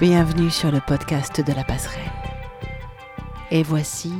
[0.00, 2.00] Bienvenue sur le podcast de la passerelle.
[3.50, 4.10] Et voici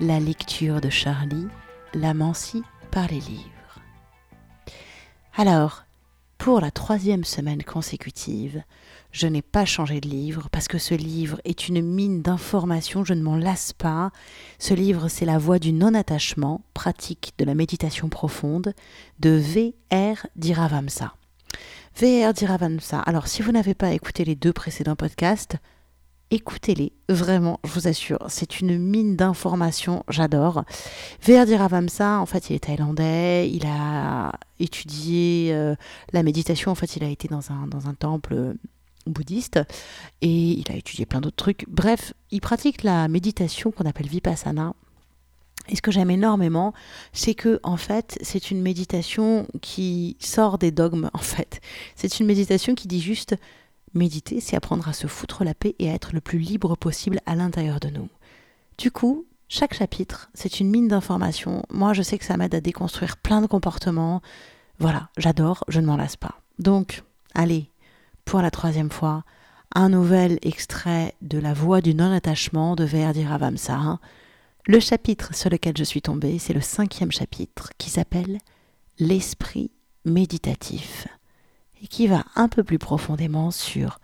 [0.00, 1.46] la lecture de Charlie,
[1.94, 3.78] l'Amancie par les livres.
[5.36, 5.84] Alors,
[6.36, 8.64] pour la troisième semaine consécutive,
[9.12, 13.14] je n'ai pas changé de livre parce que ce livre est une mine d'informations, je
[13.14, 14.10] ne m'en lasse pas.
[14.58, 18.74] Ce livre, c'est La voie du non-attachement, pratique de la méditation profonde,
[19.20, 20.26] de V.R.
[20.34, 21.14] Diravamsa.
[21.96, 22.98] VR Diravamsa.
[23.00, 25.58] Alors, si vous n'avez pas écouté les deux précédents podcasts,
[26.32, 30.64] écoutez-les, vraiment, je vous assure, c'est une mine d'informations, j'adore.
[31.22, 35.76] VR Diravamsa, en fait, il est thaïlandais, il a étudié euh,
[36.12, 38.54] la méditation, en fait, il a été dans un, dans un temple
[39.06, 39.60] bouddhiste
[40.20, 41.64] et il a étudié plein d'autres trucs.
[41.68, 44.74] Bref, il pratique la méditation qu'on appelle vipassana.
[45.68, 46.74] Et ce que j'aime énormément,
[47.12, 51.60] c'est que en fait, c'est une méditation qui sort des dogmes en fait.
[51.96, 53.36] C'est une méditation qui dit juste
[53.94, 57.20] méditer, c'est apprendre à se foutre la paix et à être le plus libre possible
[57.26, 58.08] à l'intérieur de nous.
[58.76, 61.64] Du coup, chaque chapitre, c'est une mine d'informations.
[61.70, 64.20] Moi, je sais que ça m'aide à déconstruire plein de comportements.
[64.78, 66.40] Voilà, j'adore, je ne m'en lasse pas.
[66.58, 67.70] Donc, allez,
[68.24, 69.24] pour la troisième fois
[69.74, 73.98] un nouvel extrait de La voix du non-attachement de Verdi Ravamsa.
[74.66, 78.38] Le chapitre sur lequel je suis tombée, c'est le cinquième chapitre qui s'appelle
[78.98, 79.70] L'esprit
[80.06, 81.06] méditatif
[81.82, 84.00] et qui va un peu plus profondément sur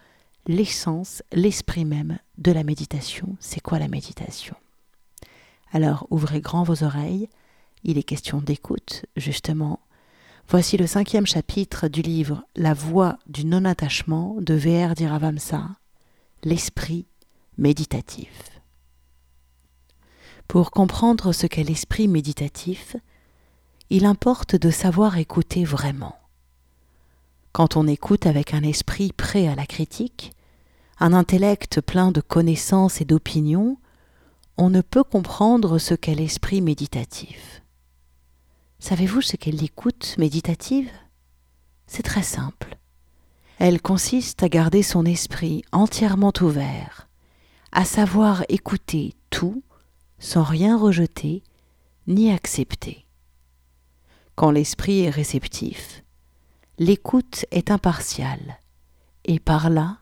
[0.47, 3.37] l'essence, l'esprit même de la méditation.
[3.41, 4.55] C'est quoi la méditation?
[5.73, 7.31] Alors ouvrez grand vos oreilles,
[7.83, 9.81] il est question d'écoute, justement,
[10.47, 14.95] Voici le cinquième chapitre du livre La voie du non-attachement de V.R.
[14.95, 15.63] Diravamsa,
[16.43, 17.07] l'esprit
[17.57, 18.60] méditatif.
[20.51, 22.97] Pour comprendre ce qu'est l'esprit méditatif,
[23.89, 26.17] il importe de savoir écouter vraiment.
[27.53, 30.33] Quand on écoute avec un esprit prêt à la critique,
[30.99, 33.79] un intellect plein de connaissances et d'opinions,
[34.57, 37.63] on ne peut comprendre ce qu'est l'esprit méditatif.
[38.81, 40.91] Savez-vous ce qu'est l'écoute méditative?
[41.87, 42.77] C'est très simple.
[43.61, 47.07] Elle consiste à garder son esprit entièrement ouvert,
[47.71, 49.63] à savoir écouter tout
[50.21, 51.43] sans rien rejeter
[52.07, 53.07] ni accepter.
[54.37, 56.05] Quand l'esprit est réceptif,
[56.79, 58.61] l'écoute est impartiale,
[59.25, 59.99] et par là,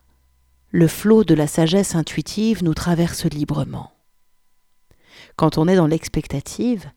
[0.69, 3.91] le flot de la sagesse intuitive nous traverse librement.
[5.35, 6.91] Quand on est dans l'expectative,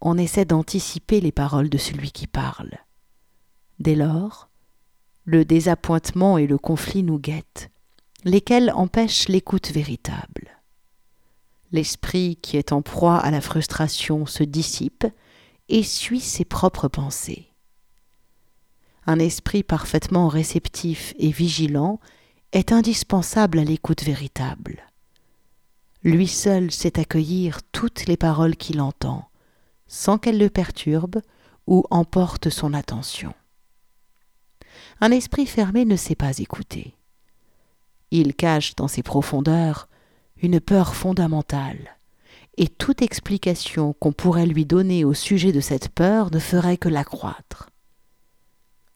[0.00, 2.72] on essaie d'anticiper les paroles de celui qui parle.
[3.78, 4.48] Dès lors,
[5.24, 7.70] le désappointement et le conflit nous guettent,
[8.24, 10.63] lesquels empêchent l'écoute véritable.
[11.74, 15.04] L'esprit qui est en proie à la frustration se dissipe
[15.68, 17.48] et suit ses propres pensées.
[19.06, 21.98] Un esprit parfaitement réceptif et vigilant
[22.52, 24.84] est indispensable à l'écoute véritable.
[26.04, 29.28] Lui seul sait accueillir toutes les paroles qu'il entend,
[29.88, 31.22] sans qu'elle le perturbe
[31.66, 33.34] ou emporte son attention.
[35.00, 36.94] Un esprit fermé ne sait pas écouter.
[38.12, 39.88] Il cache dans ses profondeurs
[40.44, 41.96] une peur fondamentale,
[42.58, 46.90] et toute explication qu'on pourrait lui donner au sujet de cette peur ne ferait que
[46.90, 47.70] l'accroître.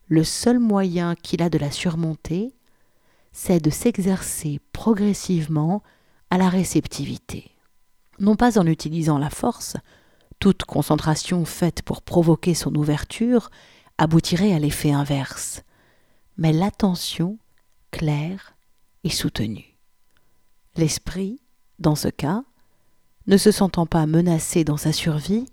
[0.07, 2.53] Le seul moyen qu'il a de la surmonter,
[3.31, 5.81] c'est de s'exercer progressivement
[6.29, 7.49] à la réceptivité,
[8.19, 9.75] non pas en utilisant la force,
[10.37, 13.49] toute concentration faite pour provoquer son ouverture
[13.97, 15.63] aboutirait à l'effet inverse,
[16.37, 17.39] mais l'attention
[17.89, 18.55] claire
[19.03, 19.78] et soutenue.
[20.75, 21.41] L'esprit,
[21.79, 22.43] dans ce cas,
[23.27, 25.45] ne se sentant pas menacé dans sa survie,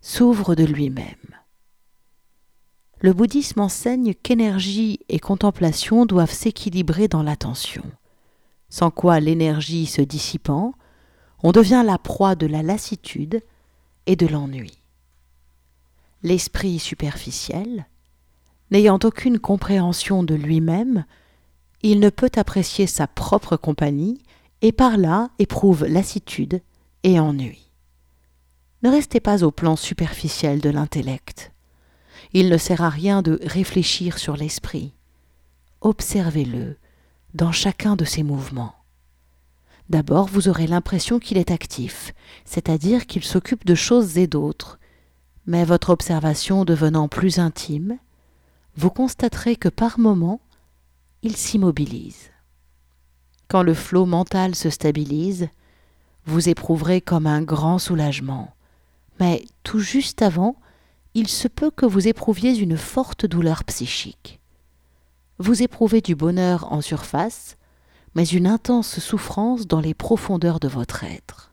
[0.00, 1.14] s'ouvre de lui-même.
[3.00, 7.84] Le bouddhisme enseigne qu'énergie et contemplation doivent s'équilibrer dans l'attention,
[8.70, 10.74] sans quoi l'énergie se dissipant,
[11.42, 13.42] on devient la proie de la lassitude
[14.06, 14.78] et de l'ennui.
[16.22, 17.86] L'esprit superficiel,
[18.70, 21.04] n'ayant aucune compréhension de lui-même,
[21.82, 24.22] il ne peut apprécier sa propre compagnie
[24.64, 26.62] et par là éprouve lassitude
[27.02, 27.70] et ennui.
[28.82, 31.52] Ne restez pas au plan superficiel de l'intellect.
[32.32, 34.94] Il ne sert à rien de réfléchir sur l'esprit.
[35.82, 36.78] Observez-le
[37.34, 38.74] dans chacun de ses mouvements.
[39.90, 42.14] D'abord, vous aurez l'impression qu'il est actif,
[42.46, 44.78] c'est-à-dire qu'il s'occupe de choses et d'autres.
[45.46, 47.98] Mais votre observation devenant plus intime,
[48.76, 50.40] vous constaterez que par moments,
[51.20, 52.30] il s'immobilise.
[53.48, 55.48] Quand le flot mental se stabilise,
[56.26, 58.54] vous éprouverez comme un grand soulagement.
[59.20, 60.56] Mais tout juste avant,
[61.14, 64.40] il se peut que vous éprouviez une forte douleur psychique.
[65.38, 67.56] Vous éprouvez du bonheur en surface,
[68.14, 71.52] mais une intense souffrance dans les profondeurs de votre être.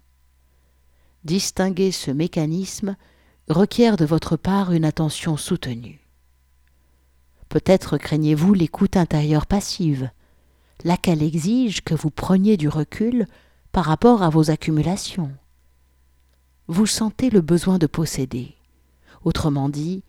[1.24, 2.96] Distinguer ce mécanisme
[3.50, 6.08] requiert de votre part une attention soutenue.
[7.50, 10.10] Peut-être craignez-vous l'écoute intérieure passive,
[10.84, 13.28] laquelle exige que vous preniez du recul
[13.72, 15.32] par rapport à vos accumulations.
[16.68, 18.56] Vous sentez le besoin de posséder.
[19.24, 20.04] Autrement dit,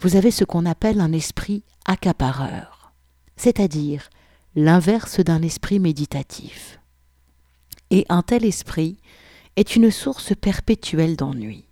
[0.00, 2.92] vous avez ce qu'on appelle un esprit accapareur,
[3.36, 4.10] c'est-à-dire
[4.54, 6.80] l'inverse d'un esprit méditatif.
[7.90, 8.98] Et un tel esprit
[9.56, 11.64] est une source perpétuelle d'ennui.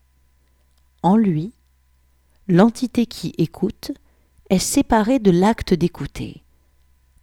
[1.02, 1.52] En lui,
[2.48, 3.92] l'entité qui écoute
[4.50, 6.44] est séparée de l'acte d'écouter,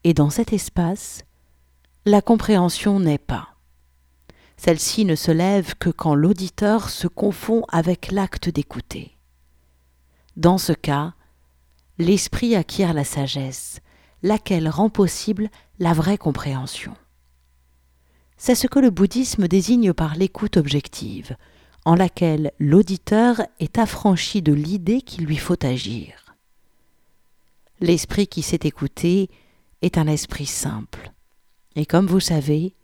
[0.03, 1.23] et dans cet espace,
[2.05, 3.49] la compréhension n'est pas.
[4.57, 9.17] Celle-ci ne se lève que quand l'auditeur se confond avec l'acte d'écouter.
[10.35, 11.13] Dans ce cas,
[11.97, 13.79] l'esprit acquiert la sagesse,
[14.21, 15.49] laquelle rend possible
[15.79, 16.93] la vraie compréhension.
[18.37, 21.35] C'est ce que le bouddhisme désigne par l'écoute objective,
[21.85, 26.35] en laquelle l'auditeur est affranchi de l'idée qu'il lui faut agir.
[27.81, 29.29] L'esprit qui s'est écouté
[29.81, 31.11] est un esprit simple,
[31.75, 32.75] et comme vous savez,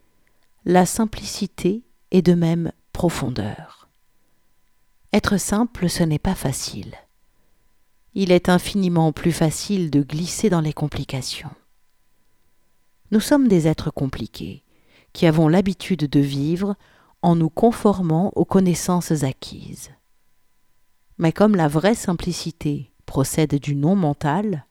[0.66, 3.90] la simplicité est de même profondeur.
[5.14, 6.96] Être simple, ce n'est pas facile.
[8.14, 11.52] Il est infiniment plus facile de glisser dans les complications.
[13.12, 14.64] Nous sommes des êtres compliqués,
[15.14, 16.76] qui avons l'habitude de vivre
[17.22, 19.92] en nous conformant aux connaissances acquises.
[21.18, 24.66] Mais comme la vraie simplicité procède du non mental,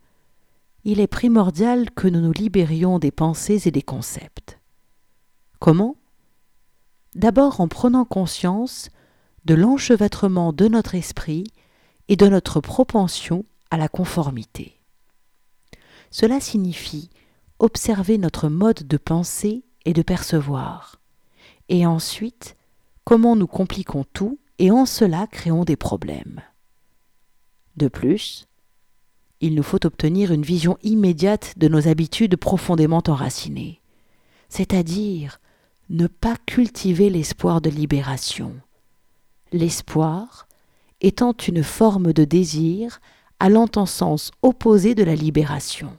[0.84, 4.58] il est primordial que nous nous libérions des pensées et des concepts.
[5.58, 5.96] Comment?
[7.14, 8.90] D'abord en prenant conscience
[9.44, 11.44] de l'enchevêtrement de notre esprit
[12.08, 14.80] et de notre propension à la conformité.
[16.10, 17.10] Cela signifie
[17.58, 21.00] observer notre mode de penser et de percevoir,
[21.68, 22.56] et ensuite
[23.04, 26.42] comment nous compliquons tout et en cela créons des problèmes.
[27.76, 28.46] De plus,
[29.40, 33.80] il nous faut obtenir une vision immédiate de nos habitudes profondément enracinées,
[34.48, 35.40] c'est-à-dire
[35.90, 38.54] ne pas cultiver l'espoir de libération.
[39.52, 40.48] L'espoir
[41.00, 43.00] étant une forme de désir
[43.40, 45.96] allant en sens opposé de la libération.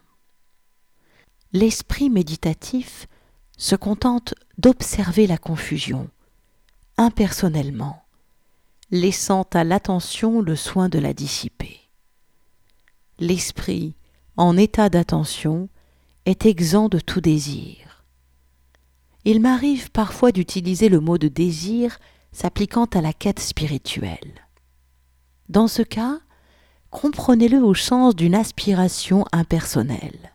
[1.53, 3.07] L'esprit méditatif
[3.57, 6.09] se contente d'observer la confusion,
[6.97, 8.03] impersonnellement,
[8.91, 11.84] laissant à l'attention le soin de la dissiper.
[13.19, 13.95] L'esprit,
[14.35, 15.69] en état d'attention,
[16.25, 18.03] est exempt de tout désir.
[19.23, 21.97] Il m'arrive parfois d'utiliser le mot de désir
[22.31, 24.45] s'appliquant à la quête spirituelle.
[25.47, 26.19] Dans ce cas,
[26.91, 30.33] comprenez-le au sens d'une aspiration impersonnelle.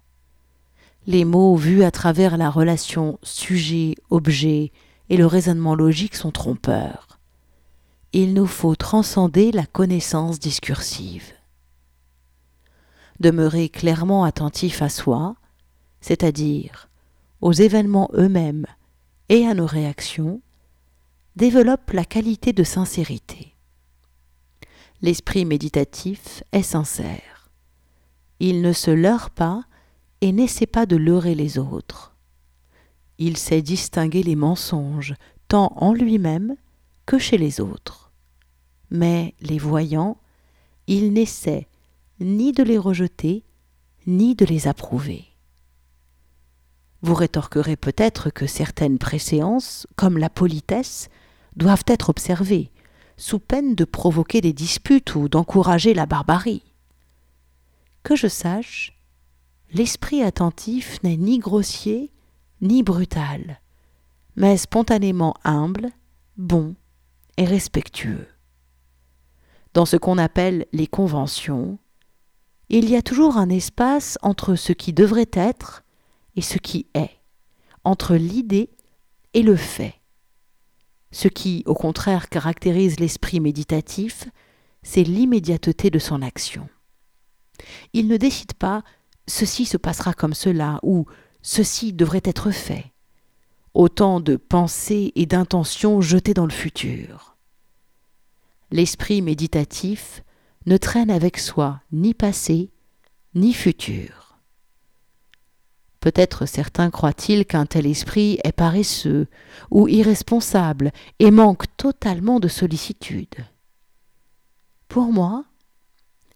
[1.07, 4.73] Les mots vus à travers la relation sujet-objet
[5.09, 7.19] et le raisonnement logique sont trompeurs.
[8.13, 11.33] Il nous faut transcender la connaissance discursive.
[13.21, 15.37] Demeurer clairement attentif à soi,
[16.01, 16.89] c'est-à-dire
[17.41, 18.67] aux événements eux-mêmes
[19.29, 20.41] et à nos réactions,
[21.37, 23.55] développe la qualité de sincérité.
[25.03, 27.51] L'esprit méditatif est sincère.
[28.41, 29.65] Il ne se leurre pas
[30.21, 32.15] et n'essaie pas de leurrer les autres.
[33.19, 35.15] Il sait distinguer les mensonges
[35.49, 36.57] tant en lui-même
[37.07, 38.11] que chez les autres.
[38.91, 40.17] Mais les voyant,
[40.87, 41.69] il n'essaie
[42.21, 43.45] ni de les rejeter,
[44.07, 45.25] ni de les approuver.
[47.03, 51.09] Vous rétorquerez peut-être que certaines préséances, comme la politesse,
[51.57, 52.71] doivent être observées,
[53.17, 56.63] sous peine de provoquer des disputes ou d'encourager la barbarie.
[58.03, 58.99] Que je sache,
[59.73, 62.13] l'esprit attentif n'est ni grossier
[62.61, 63.61] ni brutal,
[64.37, 65.91] mais spontanément humble,
[66.37, 66.75] bon
[67.37, 68.29] et respectueux.
[69.73, 71.79] Dans ce qu'on appelle les conventions,
[72.79, 75.83] il y a toujours un espace entre ce qui devrait être
[76.37, 77.11] et ce qui est,
[77.85, 78.71] entre l'idée
[79.35, 79.95] et le fait.
[81.13, 84.29] Ce qui, au contraire, caractérise l'esprit méditatif,
[84.83, 86.69] c'est l'immédiateté de son action.
[87.93, 88.83] Il ne décide pas
[89.27, 91.07] ceci se passera comme cela ou
[91.43, 92.93] ceci devrait être fait.
[93.75, 97.37] Autant de pensées et d'intentions jetées dans le futur.
[98.71, 100.23] L'esprit méditatif
[100.67, 102.71] ne traîne avec soi ni passé
[103.35, 104.39] ni futur.
[106.01, 109.29] Peut-être certains croient-ils qu'un tel esprit est paresseux
[109.71, 113.35] ou irresponsable et manque totalement de sollicitude.
[114.89, 115.45] Pour moi,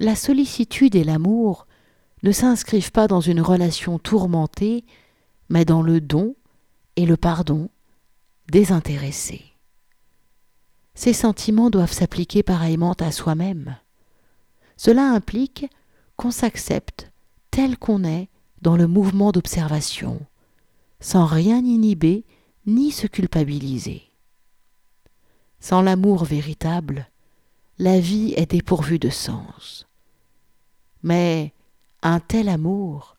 [0.01, 1.67] la sollicitude et l'amour
[2.23, 4.85] ne s'inscrivent pas dans une relation tourmentée,
[5.49, 6.37] mais dans le don
[6.97, 7.71] et le pardon
[8.51, 9.43] désintéressé.
[10.95, 13.77] Ces sentiments doivent s'appliquer pareillement à soi-même.
[14.77, 15.67] Cela implique
[16.17, 17.13] qu'on s'accepte
[17.51, 18.29] tel qu'on est
[18.63, 20.21] dans le mouvement d'observation,
[21.01, 22.25] sans rien inhiber
[22.67, 24.03] ni se culpabiliser.
[25.61, 27.09] Sans l'amour véritable,
[27.79, 29.87] la vie est dépourvue de sens.
[31.03, 31.53] Mais
[32.03, 33.17] un tel amour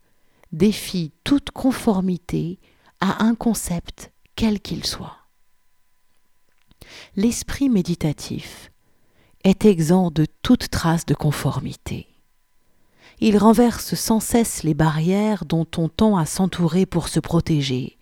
[0.51, 2.59] défie toute conformité
[2.99, 5.17] à un concept quel qu'il soit.
[7.15, 8.71] L'esprit méditatif
[9.45, 12.07] est exempt de toute trace de conformité.
[13.19, 17.97] Il renverse sans cesse les barrières dont on tend à s'entourer pour se protéger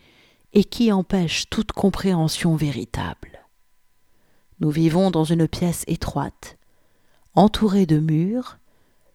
[0.54, 3.42] et qui empêchent toute compréhension véritable.
[4.62, 6.58] Nous vivons dans une pièce étroite,
[7.36, 8.58] entourée de murs,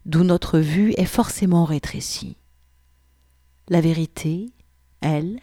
[0.04, 2.36] d'où notre vue est forcément rétrécie.
[3.68, 4.52] La vérité,
[5.00, 5.40] elle,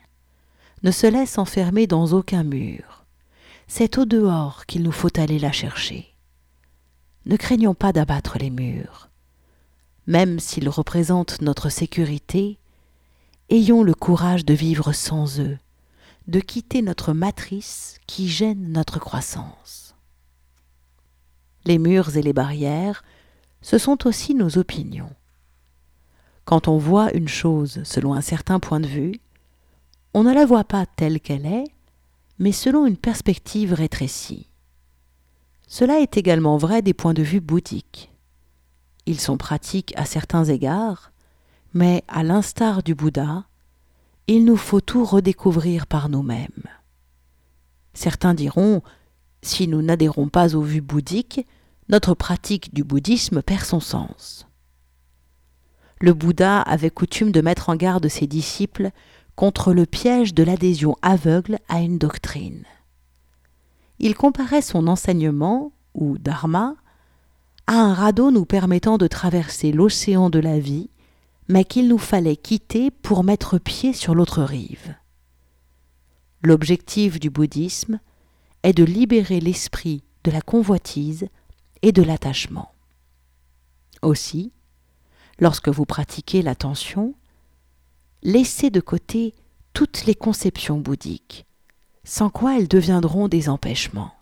[0.84, 3.06] ne se laisse enfermer dans aucun mur.
[3.68, 6.14] C'est au dehors qu'il nous faut aller la chercher.
[7.25, 9.10] Ne craignons pas d'abattre les murs.
[10.05, 12.60] Même s'ils représentent notre sécurité,
[13.50, 15.58] ayons le courage de vivre sans eux,
[16.27, 19.96] de quitter notre matrice qui gêne notre croissance.
[21.65, 23.03] Les murs et les barrières,
[23.62, 25.13] ce sont aussi nos opinions.
[26.46, 29.20] Quand on voit une chose selon un certain point de vue,
[30.13, 31.65] on ne la voit pas telle qu'elle est,
[32.38, 34.48] mais selon une perspective rétrécie.
[35.67, 38.12] Cela est également vrai des points de vue bouddhiques.
[39.05, 41.12] Ils sont pratiques à certains égards,
[41.74, 43.45] mais à l'instar du Bouddha,
[44.27, 46.63] il nous faut tout redécouvrir par nous-mêmes.
[47.93, 48.81] Certains diront,
[49.41, 51.45] si nous n'adhérons pas aux vues bouddhiques,
[51.89, 54.48] notre pratique du bouddhisme perd son sens.
[56.01, 58.89] Le Bouddha avait coutume de mettre en garde ses disciples
[59.36, 62.65] contre le piège de l'adhésion aveugle à une doctrine.
[63.99, 66.75] Il comparait son enseignement, ou dharma,
[67.67, 70.89] à un radeau nous permettant de traverser l'océan de la vie,
[71.47, 74.95] mais qu'il nous fallait quitter pour mettre pied sur l'autre rive.
[76.41, 77.99] L'objectif du bouddhisme
[78.63, 81.27] est de libérer l'esprit de la convoitise
[81.81, 82.71] et de l'attachement.
[84.01, 84.51] Aussi,
[85.39, 87.15] lorsque vous pratiquez l'attention,
[88.23, 89.33] laissez de côté
[89.73, 91.45] toutes les conceptions bouddhiques,
[92.05, 94.13] sans quoi elles deviendront des empêchements.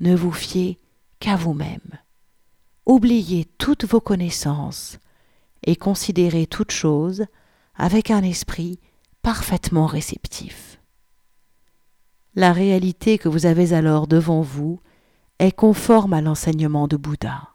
[0.00, 0.78] Ne vous fiez
[1.18, 1.98] qu'à vous-même.
[2.86, 4.98] Oubliez toutes vos connaissances
[5.64, 7.24] et considérez toute chose
[7.74, 8.78] avec un esprit
[9.22, 10.78] parfaitement réceptif.
[12.34, 14.80] La réalité que vous avez alors devant vous
[15.38, 17.48] est conforme à l'enseignement de Bouddha.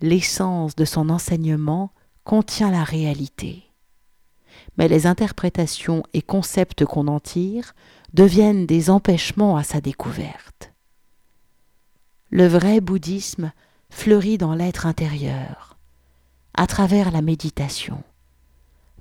[0.00, 1.92] L'essence de son enseignement
[2.24, 3.67] contient la réalité
[4.76, 7.74] mais les interprétations et concepts qu'on en tire
[8.12, 10.72] deviennent des empêchements à sa découverte.
[12.30, 13.52] Le vrai bouddhisme
[13.90, 15.76] fleurit dans l'être intérieur,
[16.54, 18.02] à travers la méditation,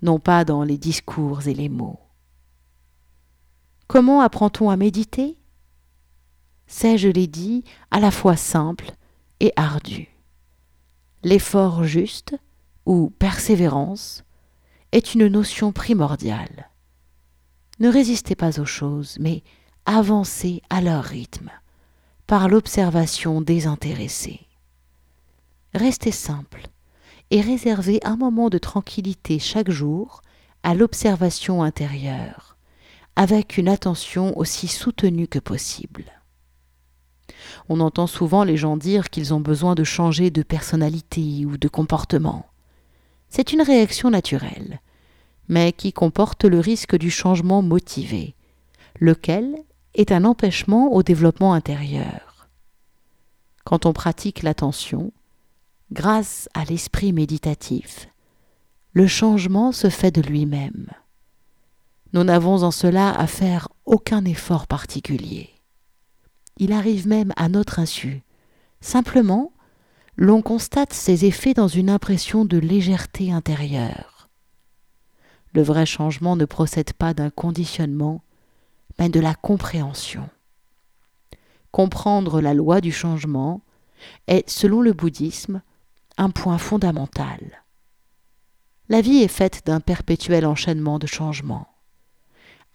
[0.01, 1.99] non pas dans les discours et les mots.
[3.87, 5.37] Comment apprend-on à méditer?
[6.67, 8.91] C'est, je l'ai dit, à la fois simple
[9.39, 10.09] et ardu.
[11.23, 12.35] L'effort juste,
[12.85, 14.23] ou persévérance,
[14.97, 16.71] est une notion primordiale.
[17.79, 19.43] Ne résistez pas aux choses, mais
[19.85, 21.51] avancez à leur rythme,
[22.25, 24.41] par l'observation désintéressée.
[25.75, 26.63] Restez simple
[27.29, 30.23] et réservez un moment de tranquillité chaque jour
[30.63, 32.57] à l'observation intérieure,
[33.15, 36.05] avec une attention aussi soutenue que possible.
[37.69, 41.67] On entend souvent les gens dire qu'ils ont besoin de changer de personnalité ou de
[41.67, 42.47] comportement.
[43.29, 44.79] C'est une réaction naturelle,
[45.47, 48.35] mais qui comporte le risque du changement motivé,
[48.99, 49.55] lequel
[49.93, 52.47] est un empêchement au développement intérieur.
[53.63, 55.11] Quand on pratique l'attention,
[55.91, 58.07] grâce à l'esprit méditatif,
[58.93, 60.87] le changement se fait de lui-même.
[62.13, 65.49] Nous n'avons en cela à faire aucun effort particulier.
[66.57, 68.23] Il arrive même à notre insu.
[68.81, 69.51] Simplement,
[70.15, 74.16] l'on constate ses effets dans une impression de légèreté intérieure.
[75.57, 78.21] Le vrai changement ne procède pas d'un conditionnement,
[78.99, 80.29] mais de la compréhension.
[81.71, 83.63] Comprendre la loi du changement
[84.27, 85.63] est, selon le bouddhisme,
[86.15, 87.63] un point fondamental.
[88.87, 91.67] La vie est faite d'un perpétuel enchaînement de changements.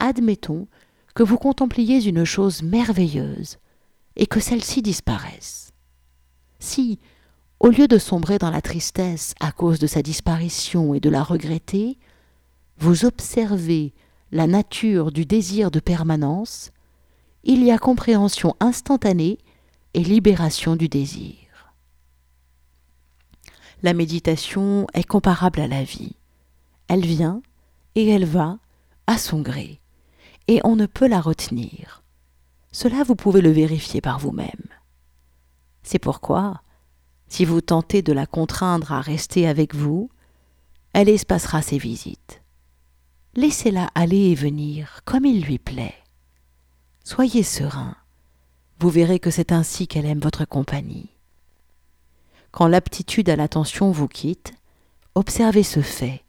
[0.00, 0.66] Admettons
[1.14, 3.58] que vous contempliez une chose merveilleuse
[4.16, 5.72] et que celle-ci disparaisse.
[6.58, 6.98] Si,
[7.60, 11.22] au lieu de sombrer dans la tristesse à cause de sa disparition et de la
[11.22, 12.00] regretter,
[12.78, 13.94] vous observez
[14.30, 16.70] la nature du désir de permanence,
[17.44, 19.38] il y a compréhension instantanée
[19.94, 21.36] et libération du désir.
[23.82, 26.16] La méditation est comparable à la vie.
[26.88, 27.42] Elle vient
[27.94, 28.58] et elle va
[29.06, 29.80] à son gré,
[30.46, 32.02] et on ne peut la retenir.
[32.70, 34.68] Cela vous pouvez le vérifier par vous-même.
[35.82, 36.62] C'est pourquoi,
[37.28, 40.10] si vous tentez de la contraindre à rester avec vous,
[40.92, 42.41] elle espacera ses visites.
[43.34, 45.94] Laissez-la aller et venir comme il lui plaît.
[47.02, 47.96] Soyez serein,
[48.78, 51.08] vous verrez que c'est ainsi qu'elle aime votre compagnie.
[52.50, 54.52] Quand l'aptitude à l'attention vous quitte,
[55.14, 56.22] observez ce fait,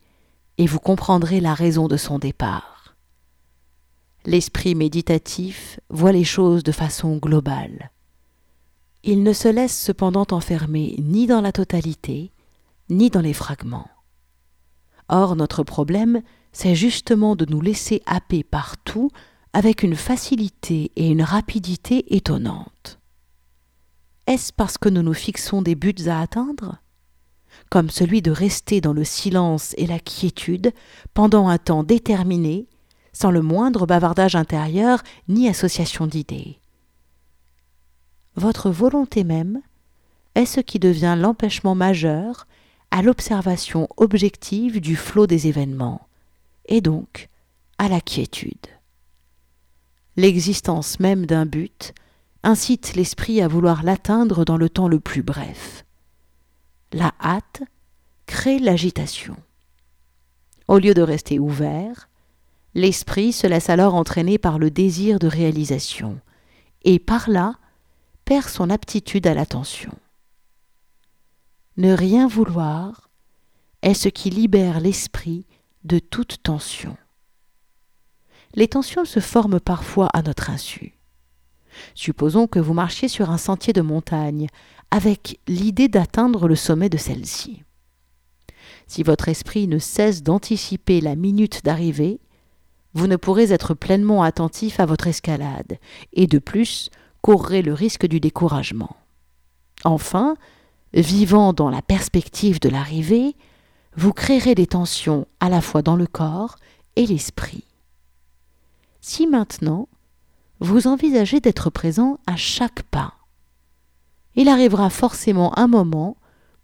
[0.57, 2.95] et vous comprendrez la raison de son départ.
[4.25, 7.91] L'esprit méditatif voit les choses de façon globale.
[9.03, 12.31] Il ne se laisse cependant enfermer ni dans la totalité,
[12.89, 13.89] ni dans les fragments.
[15.09, 16.21] Or notre problème,
[16.53, 19.09] c'est justement de nous laisser happer partout
[19.51, 22.99] avec une facilité et une rapidité étonnantes.
[24.25, 26.77] Est-ce parce que nous nous fixons des buts à atteindre?
[27.69, 30.71] Comme celui de rester dans le silence et la quiétude
[31.13, 32.67] pendant un temps déterminé,
[33.11, 36.59] sans le moindre bavardage intérieur ni association d'idées.
[38.35, 39.61] Votre volonté même
[40.33, 42.47] est ce qui devient l'empêchement majeur
[42.89, 46.07] à l'observation objective du flot des événements,
[46.65, 47.29] et donc
[47.77, 48.67] à la quiétude.
[50.15, 51.93] L'existence même d'un but
[52.43, 55.85] incite l'esprit à vouloir l'atteindre dans le temps le plus bref.
[56.91, 57.63] La hâte
[58.25, 59.35] crée l'agitation.
[60.67, 62.09] Au lieu de rester ouvert,
[62.75, 66.19] l'esprit se laisse alors entraîner par le désir de réalisation,
[66.83, 67.55] et par là
[68.25, 69.93] perd son aptitude à l'attention.
[71.77, 73.09] Ne rien vouloir
[73.81, 75.45] est ce qui libère l'esprit
[75.83, 76.97] de toute tension.
[78.55, 80.97] Les tensions se forment parfois à notre insu.
[81.95, 84.47] Supposons que vous marchiez sur un sentier de montagne
[84.91, 87.63] avec l'idée d'atteindre le sommet de celle-ci.
[88.85, 92.19] Si votre esprit ne cesse d'anticiper la minute d'arrivée,
[92.93, 95.79] vous ne pourrez être pleinement attentif à votre escalade,
[96.13, 98.95] et de plus courrez le risque du découragement.
[99.83, 100.35] Enfin,
[100.93, 103.35] vivant dans la perspective de l'arrivée,
[103.95, 106.55] vous créerez des tensions à la fois dans le corps
[106.95, 107.65] et l'esprit.
[109.01, 109.87] Si maintenant
[110.59, 113.13] vous envisagez d'être présent à chaque pas,
[114.35, 116.17] il arrivera forcément un moment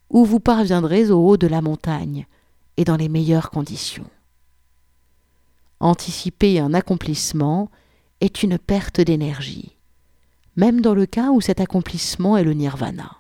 [0.10, 2.26] où vous parviendrez au haut de la montagne
[2.78, 4.10] et dans les meilleures conditions.
[5.80, 7.70] Anticiper un accomplissement
[8.22, 9.76] est une perte d'énergie,
[10.56, 13.15] même dans le cas où cet accomplissement est le nirvana.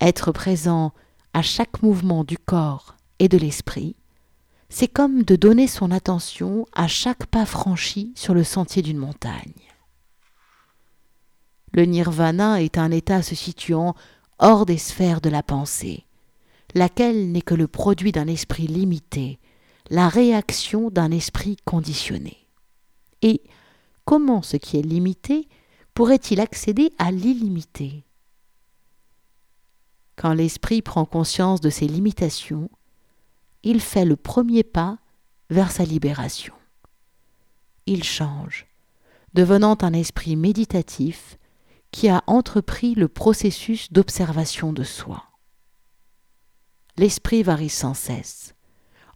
[0.00, 0.92] Être présent
[1.34, 3.96] à chaque mouvement du corps et de l'esprit,
[4.68, 9.52] c'est comme de donner son attention à chaque pas franchi sur le sentier d'une montagne.
[11.72, 13.94] Le nirvana est un état se situant
[14.38, 16.06] hors des sphères de la pensée,
[16.74, 19.40] laquelle n'est que le produit d'un esprit limité,
[19.90, 22.46] la réaction d'un esprit conditionné.
[23.22, 23.42] Et
[24.04, 25.48] comment ce qui est limité
[25.94, 28.04] pourrait-il accéder à l'illimité?
[30.16, 32.70] Quand l'esprit prend conscience de ses limitations,
[33.62, 34.98] il fait le premier pas
[35.50, 36.54] vers sa libération.
[37.86, 38.66] Il change,
[39.34, 41.38] devenant un esprit méditatif
[41.90, 45.24] qui a entrepris le processus d'observation de soi.
[46.96, 48.54] L'esprit varie sans cesse,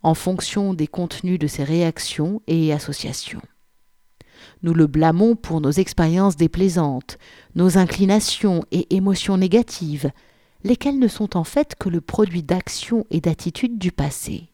[0.02, 3.42] en fonction des contenus de ses réactions et associations.
[4.62, 7.18] Nous le blâmons pour nos expériences déplaisantes,
[7.54, 10.10] nos inclinations et émotions négatives,
[10.64, 14.48] lesquelles ne sont en fait que le produit d'actions et d'attitudes du passé.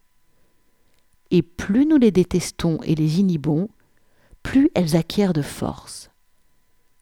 [1.30, 3.68] Et plus nous les détestons et les inhibons,
[4.42, 6.10] plus elles acquièrent de force.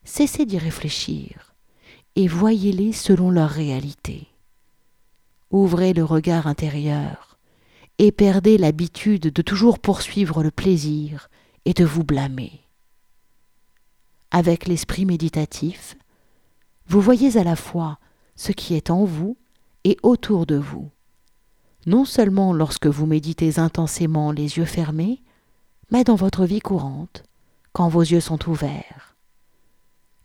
[0.04, 1.54] Cessez d'y réfléchir
[2.16, 4.28] et voyez-les selon leur réalité.
[5.50, 7.38] Ouvrez le regard intérieur
[7.98, 11.28] et perdez l'habitude de toujours poursuivre le plaisir
[11.64, 12.60] et de vous blâmer.
[14.30, 15.96] Avec l'esprit méditatif,
[16.86, 17.98] vous voyez à la fois
[18.36, 19.36] ce qui est en vous
[19.84, 20.90] et autour de vous.
[21.86, 25.22] Non seulement lorsque vous méditez intensément les yeux fermés,
[25.90, 27.24] mais dans votre vie courante,
[27.72, 29.16] quand vos yeux sont ouverts.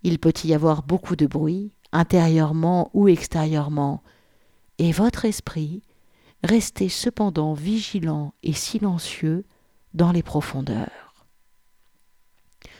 [0.04, 4.04] Il peut y avoir beaucoup de bruit, intérieurement ou extérieurement,
[4.78, 5.82] et votre esprit
[6.44, 9.44] restez cependant vigilant et silencieux
[9.94, 11.26] dans les profondeurs.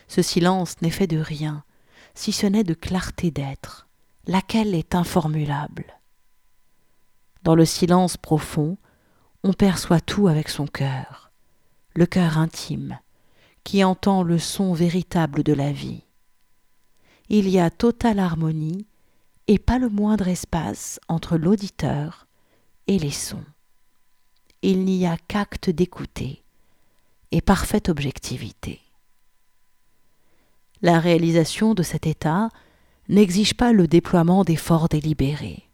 [0.08, 1.64] Ce silence n'est fait de rien,
[2.14, 3.87] si ce n'est de clarté d'être
[4.28, 6.00] laquelle est informulable?
[7.44, 8.78] Dans le silence profond,
[9.44, 11.32] on perçoit tout avec son cœur.
[11.98, 13.00] le cœur intime,
[13.64, 16.04] qui entend le son véritable de la vie.
[17.28, 18.86] Il y a totale harmonie
[19.48, 22.28] et pas le moindre espace entre l'auditeur
[22.86, 23.44] et les sons.
[24.62, 26.44] Il n'y a qu'acte d'écouter
[27.32, 28.80] et parfaite objectivité.
[30.84, 32.50] La réalisation de cet état
[33.10, 35.70] n'exige pas le déploiement d'efforts délibérés.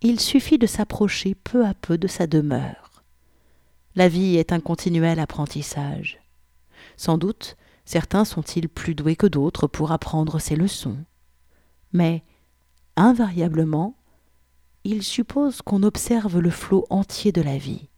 [0.00, 3.02] Il suffit de s'approcher peu à peu de sa demeure.
[3.94, 6.18] La vie est un continuel apprentissage.
[6.96, 10.98] Sans doute, certains sont-ils plus doués que d'autres pour apprendre ces leçons.
[11.92, 12.24] Mais,
[12.96, 13.96] invariablement,
[14.82, 17.88] il suppose qu'on observe le flot entier de la vie,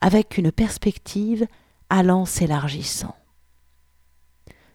[0.00, 1.46] avec une perspective
[1.88, 3.16] allant s'élargissant.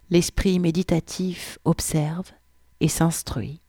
[0.10, 2.32] L'esprit méditatif observe
[2.80, 3.62] et s'instruit,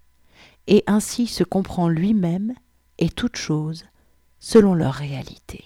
[0.66, 2.55] et ainsi se comprend lui-même
[2.99, 3.85] et toute chose
[4.38, 5.64] selon leur réalité.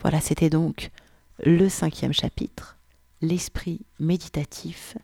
[0.00, 0.90] Voilà, c'était donc
[1.44, 2.78] le cinquième chapitre,
[3.20, 4.96] l'esprit méditatif,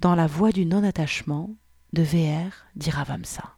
[0.00, 1.50] dans la voie du non-attachement
[1.92, 3.56] de VR d'Iravamsa.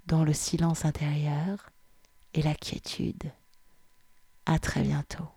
[0.06, 1.70] dans le silence intérieur
[2.34, 3.30] et la quiétude.
[4.46, 5.28] À très bientôt.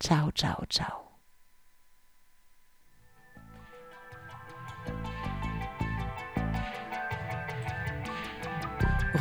[0.00, 1.11] Ciao, ciao, ciao.